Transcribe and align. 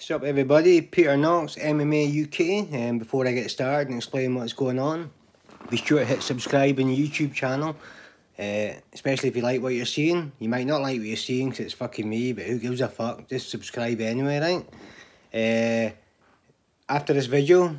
What's 0.00 0.10
up 0.12 0.24
everybody, 0.24 0.80
Peter 0.80 1.14
Knox, 1.14 1.56
MMA 1.56 2.24
UK, 2.24 2.72
and 2.72 2.98
before 2.98 3.26
I 3.28 3.32
get 3.32 3.50
started 3.50 3.88
and 3.88 3.98
explain 3.98 4.34
what's 4.34 4.54
going 4.54 4.78
on, 4.78 5.10
be 5.68 5.76
sure 5.76 5.98
to 5.98 6.06
hit 6.06 6.22
subscribe 6.22 6.80
on 6.80 6.86
the 6.86 6.96
YouTube 6.96 7.34
channel, 7.34 7.76
uh, 8.38 8.80
especially 8.94 9.28
if 9.28 9.36
you 9.36 9.42
like 9.42 9.60
what 9.60 9.74
you're 9.74 9.84
seeing. 9.84 10.32
You 10.38 10.48
might 10.48 10.66
not 10.66 10.80
like 10.80 10.96
what 10.96 11.06
you're 11.06 11.18
seeing 11.18 11.50
because 11.50 11.66
it's 11.66 11.74
fucking 11.74 12.08
me, 12.08 12.32
but 12.32 12.44
who 12.44 12.58
gives 12.58 12.80
a 12.80 12.88
fuck, 12.88 13.28
just 13.28 13.50
subscribe 13.50 14.00
anyway, 14.00 14.38
right? 14.40 14.66
Uh, 15.34 15.92
after 16.88 17.12
this 17.12 17.26
video, 17.26 17.78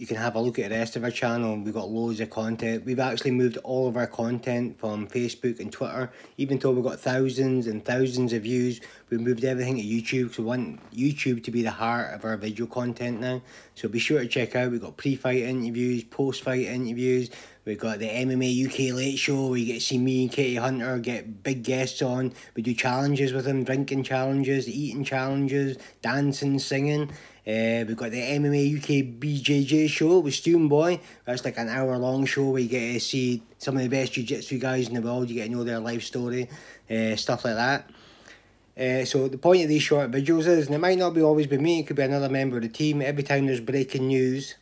you 0.00 0.06
can 0.06 0.16
have 0.16 0.34
a 0.34 0.40
look 0.40 0.58
at 0.58 0.70
the 0.70 0.76
rest 0.76 0.96
of 0.96 1.04
our 1.04 1.10
channel. 1.10 1.58
We've 1.58 1.74
got 1.74 1.90
loads 1.90 2.20
of 2.20 2.30
content. 2.30 2.86
We've 2.86 2.98
actually 2.98 3.32
moved 3.32 3.58
all 3.58 3.86
of 3.86 3.98
our 3.98 4.06
content 4.06 4.80
from 4.80 5.06
Facebook 5.06 5.60
and 5.60 5.70
Twitter. 5.70 6.10
Even 6.38 6.58
though 6.58 6.70
we've 6.70 6.82
got 6.82 6.98
thousands 6.98 7.66
and 7.66 7.84
thousands 7.84 8.32
of 8.32 8.44
views, 8.44 8.80
we've 9.10 9.20
moved 9.20 9.44
everything 9.44 9.76
to 9.76 9.82
YouTube. 9.82 10.28
because 10.28 10.38
we 10.38 10.44
want 10.44 10.90
YouTube 10.90 11.44
to 11.44 11.50
be 11.50 11.62
the 11.62 11.70
heart 11.70 12.14
of 12.14 12.24
our 12.24 12.38
video 12.38 12.64
content 12.64 13.20
now. 13.20 13.42
So 13.74 13.90
be 13.90 13.98
sure 13.98 14.20
to 14.20 14.26
check 14.26 14.56
out. 14.56 14.70
We've 14.70 14.80
got 14.80 14.96
pre-fight 14.96 15.42
interviews, 15.42 16.02
post-fight 16.04 16.64
interviews. 16.64 17.28
We've 17.66 17.78
got 17.78 17.98
the 17.98 18.08
MMA 18.08 18.66
UK 18.66 18.94
Late 18.96 19.18
Show 19.18 19.48
where 19.48 19.58
you 19.58 19.66
get 19.66 19.74
to 19.74 19.80
see 19.80 19.98
me 19.98 20.22
and 20.22 20.32
Katie 20.32 20.56
Hunter 20.56 20.98
get 20.98 21.42
big 21.42 21.62
guests 21.62 22.00
on. 22.00 22.32
We 22.54 22.62
do 22.62 22.72
challenges 22.72 23.34
with 23.34 23.44
them, 23.44 23.64
drinking 23.64 24.04
challenges, 24.04 24.66
eating 24.66 25.04
challenges, 25.04 25.76
dancing, 26.00 26.58
singing. 26.58 27.10
Uh, 27.46 27.84
we've 27.86 27.98
got 27.98 28.12
the 28.12 28.20
MMA 28.20 28.78
UK 28.78 29.20
BJJ 29.20 29.90
show 29.90 30.20
with 30.20 30.32
Student 30.32 30.70
Boy. 30.70 31.00
That's 31.26 31.44
like 31.44 31.58
an 31.58 31.68
hour 31.68 31.98
long 31.98 32.24
show 32.24 32.48
where 32.48 32.62
you 32.62 32.68
get 32.68 32.94
to 32.94 33.00
see 33.00 33.42
some 33.58 33.76
of 33.76 33.82
the 33.82 33.88
best 33.88 34.14
jiu 34.14 34.24
jitsu 34.24 34.58
guys 34.58 34.88
in 34.88 34.94
the 34.94 35.02
world. 35.02 35.28
You 35.28 35.34
get 35.34 35.48
to 35.48 35.52
know 35.52 35.64
their 35.64 35.80
life 35.80 36.02
story, 36.02 36.48
uh, 36.90 37.14
stuff 37.16 37.44
like 37.44 37.56
that. 37.56 37.90
Uh, 38.78 39.04
so 39.04 39.28
the 39.28 39.36
point 39.36 39.64
of 39.64 39.68
these 39.68 39.82
short 39.82 40.10
videos 40.10 40.46
is, 40.46 40.66
and 40.66 40.74
it 40.74 40.78
might 40.78 40.96
not 40.96 41.12
be 41.12 41.20
always 41.20 41.46
be 41.46 41.58
me, 41.58 41.80
it 41.80 41.86
could 41.86 41.96
be 41.96 42.02
another 42.02 42.30
member 42.30 42.56
of 42.56 42.62
the 42.62 42.70
team. 42.70 43.02
Every 43.02 43.22
time 43.22 43.44
there's 43.44 43.60
breaking 43.60 44.06
news, 44.06 44.54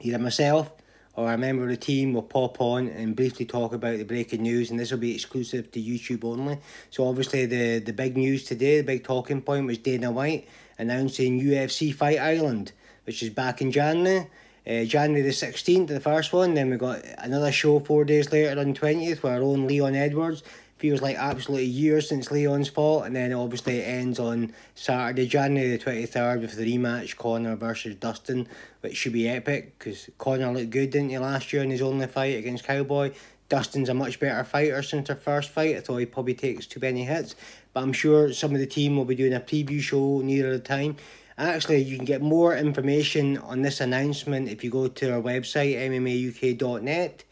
either 0.00 0.20
myself 0.20 0.70
or 1.14 1.32
a 1.32 1.38
member 1.38 1.64
of 1.64 1.68
the 1.68 1.76
team 1.76 2.14
will 2.14 2.22
pop 2.22 2.60
on 2.60 2.88
and 2.88 3.14
briefly 3.14 3.44
talk 3.44 3.72
about 3.72 3.98
the 3.98 4.04
breaking 4.04 4.42
news, 4.42 4.70
and 4.70 4.80
this 4.80 4.90
will 4.90 4.98
be 4.98 5.14
exclusive 5.14 5.70
to 5.72 5.80
YouTube 5.82 6.24
only. 6.24 6.58
So 6.90 7.06
obviously 7.06 7.46
the 7.46 7.78
the 7.78 7.92
big 7.92 8.16
news 8.16 8.44
today, 8.44 8.78
the 8.78 8.86
big 8.86 9.04
talking 9.04 9.42
point 9.42 9.66
was 9.66 9.78
Dana 9.78 10.10
White 10.10 10.48
announcing 10.78 11.40
UFC 11.40 11.94
Fight 11.94 12.18
Island, 12.18 12.72
which 13.04 13.22
is 13.22 13.30
back 13.30 13.60
in 13.60 13.70
January. 13.70 14.28
Uh, 14.64 14.84
January 14.84 15.22
the 15.22 15.30
16th, 15.30 15.88
the 15.88 15.98
first 15.98 16.32
one. 16.32 16.54
Then 16.54 16.70
we 16.70 16.76
got 16.76 17.02
another 17.18 17.50
show 17.50 17.80
four 17.80 18.04
days 18.04 18.30
later 18.30 18.60
on 18.60 18.74
20th 18.74 19.22
where 19.22 19.34
our 19.34 19.42
own 19.42 19.66
Leon 19.66 19.96
Edwards. 19.96 20.44
Feels 20.82 21.00
like 21.00 21.16
absolutely 21.16 21.66
years 21.66 22.08
since 22.08 22.32
Leon's 22.32 22.68
fought. 22.68 23.06
And 23.06 23.14
then 23.14 23.32
obviously 23.32 23.78
it 23.78 23.84
ends 23.84 24.18
on 24.18 24.52
Saturday, 24.74 25.28
January 25.28 25.76
the 25.76 25.78
23rd 25.78 26.40
with 26.40 26.56
the 26.56 26.76
rematch 26.76 27.16
Conor 27.16 27.54
versus 27.54 27.94
Dustin, 27.94 28.48
which 28.80 28.96
should 28.96 29.12
be 29.12 29.28
epic 29.28 29.78
because 29.78 30.10
Conor 30.18 30.50
looked 30.50 30.70
good, 30.70 30.90
didn't 30.90 31.10
he, 31.10 31.18
last 31.18 31.52
year 31.52 31.62
in 31.62 31.70
his 31.70 31.82
only 31.82 32.08
fight 32.08 32.36
against 32.36 32.64
Cowboy. 32.64 33.12
Dustin's 33.48 33.90
a 33.90 33.94
much 33.94 34.18
better 34.18 34.42
fighter 34.42 34.82
since 34.82 35.06
their 35.06 35.14
first 35.14 35.50
fight. 35.50 35.76
I 35.76 35.80
thought 35.82 35.98
he 35.98 36.06
probably 36.06 36.34
takes 36.34 36.66
too 36.66 36.80
many 36.80 37.04
hits. 37.04 37.36
But 37.72 37.84
I'm 37.84 37.92
sure 37.92 38.32
some 38.32 38.52
of 38.52 38.58
the 38.58 38.66
team 38.66 38.96
will 38.96 39.04
be 39.04 39.14
doing 39.14 39.34
a 39.34 39.38
preview 39.38 39.80
show 39.80 40.20
nearer 40.20 40.50
the 40.50 40.58
time. 40.58 40.96
Actually, 41.38 41.82
you 41.82 41.94
can 41.94 42.04
get 42.04 42.22
more 42.22 42.56
information 42.56 43.38
on 43.38 43.62
this 43.62 43.80
announcement 43.80 44.48
if 44.48 44.64
you 44.64 44.70
go 44.70 44.88
to 44.88 45.12
our 45.12 45.22
website, 45.22 45.76
MMAUK.net. 45.76 47.22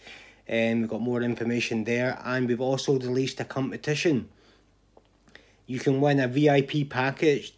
And 0.51 0.81
we've 0.81 0.91
got 0.91 1.01
more 1.01 1.23
information 1.23 1.84
there. 1.84 2.20
And 2.25 2.48
we've 2.48 2.61
also 2.61 2.98
released 2.98 3.39
a 3.39 3.45
competition. 3.45 4.29
You 5.67 5.79
can 5.79 6.01
win 6.01 6.19
a 6.19 6.27
VIP 6.27 6.91
package 6.91 7.55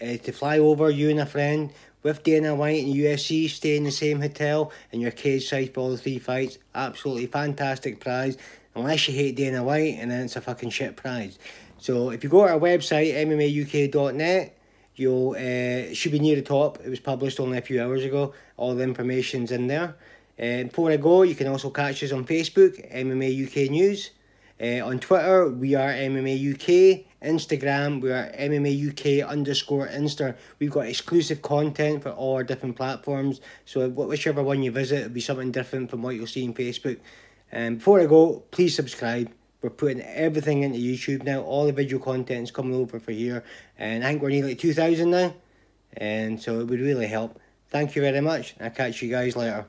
uh, 0.00 0.16
to 0.16 0.32
fly 0.32 0.58
over, 0.58 0.88
you 0.88 1.10
and 1.10 1.20
a 1.20 1.26
friend, 1.26 1.70
with 2.02 2.22
Dana 2.22 2.54
White 2.54 2.82
and 2.84 2.94
UFC, 2.94 3.50
stay 3.50 3.76
in 3.76 3.84
the 3.84 3.90
same 3.90 4.22
hotel 4.22 4.72
and 4.90 5.02
your 5.02 5.10
cage 5.10 5.46
side 5.46 5.74
for 5.74 5.80
all 5.80 5.90
the 5.90 5.98
three 5.98 6.18
fights. 6.18 6.56
Absolutely 6.74 7.26
fantastic 7.26 8.00
prize. 8.00 8.38
Unless 8.74 9.08
you 9.08 9.14
hate 9.14 9.36
Dana 9.36 9.62
White 9.62 9.96
and 9.98 10.10
then 10.10 10.24
it's 10.24 10.36
a 10.36 10.40
fucking 10.40 10.70
shit 10.70 10.96
prize. 10.96 11.38
So 11.76 12.10
if 12.10 12.24
you 12.24 12.30
go 12.30 12.46
to 12.46 12.54
our 12.54 12.58
website, 12.58 13.12
MMAUK.net, 13.14 14.58
you'll 14.94 15.32
uh, 15.32 15.92
should 15.92 16.12
be 16.12 16.18
near 16.18 16.36
the 16.36 16.42
top. 16.42 16.78
It 16.82 16.88
was 16.88 17.00
published 17.00 17.38
only 17.38 17.58
a 17.58 17.62
few 17.62 17.82
hours 17.82 18.04
ago. 18.04 18.32
All 18.56 18.74
the 18.74 18.84
information's 18.84 19.52
in 19.52 19.66
there. 19.66 19.96
Uh, 20.38 20.64
before 20.64 20.92
I 20.92 20.96
go, 20.96 21.22
you 21.22 21.34
can 21.34 21.48
also 21.48 21.70
catch 21.70 22.02
us 22.04 22.12
on 22.12 22.24
Facebook, 22.24 22.94
MMA 22.94 23.46
UK 23.46 23.70
News. 23.70 24.10
Uh, 24.60 24.84
on 24.84 24.98
Twitter, 24.98 25.48
we 25.48 25.74
are 25.74 25.90
MMA 25.90 26.54
UK. 26.54 27.04
Instagram, 27.22 28.00
we 28.00 28.12
are 28.12 28.30
MMA 28.38 28.90
UK 28.90 29.28
underscore 29.28 29.88
Insta. 29.88 30.36
We've 30.60 30.70
got 30.70 30.86
exclusive 30.86 31.42
content 31.42 32.02
for 32.04 32.10
all 32.10 32.36
our 32.36 32.44
different 32.44 32.76
platforms. 32.76 33.40
So 33.64 33.88
whichever 33.88 34.42
one 34.42 34.62
you 34.62 34.70
visit, 34.70 34.98
it'll 34.98 35.10
be 35.10 35.20
something 35.20 35.50
different 35.50 35.90
from 35.90 36.02
what 36.02 36.14
you'll 36.14 36.28
see 36.28 36.46
on 36.46 36.54
Facebook. 36.54 37.00
And 37.50 37.74
um, 37.74 37.74
before 37.76 38.00
I 38.00 38.06
go, 38.06 38.44
please 38.50 38.76
subscribe. 38.76 39.32
We're 39.62 39.70
putting 39.70 40.02
everything 40.02 40.62
into 40.62 40.78
YouTube 40.78 41.24
now. 41.24 41.40
All 41.40 41.66
the 41.66 41.72
video 41.72 41.98
content 41.98 42.44
is 42.44 42.50
coming 42.52 42.74
over 42.74 43.00
for 43.00 43.10
here. 43.10 43.42
And 43.76 44.04
I 44.04 44.10
think 44.10 44.22
we're 44.22 44.30
nearly 44.30 44.54
2,000 44.54 45.10
now. 45.10 45.34
And 45.96 46.40
so 46.40 46.60
it 46.60 46.64
would 46.64 46.80
really 46.80 47.08
help. 47.08 47.40
Thank 47.70 47.96
you 47.96 48.02
very 48.02 48.20
much. 48.20 48.54
I'll 48.60 48.70
catch 48.70 49.02
you 49.02 49.10
guys 49.10 49.34
later. 49.34 49.66